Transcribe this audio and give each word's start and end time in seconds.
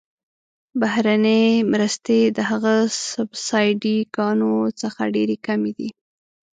بهرنۍ 0.79 1.45
مرستې 1.73 2.19
د 2.37 2.39
هغه 2.49 2.73
سبسایډي 3.11 3.97
ګانو 4.15 4.53
څخه 4.81 5.01
ډیرې 5.15 5.37
کمې 5.45 5.71
دي. 5.77 5.89